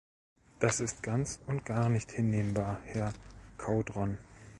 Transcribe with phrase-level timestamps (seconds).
[0.59, 3.13] Das ist ganz und gar nicht hinnehmbar, Herr
[3.59, 4.17] Caudron.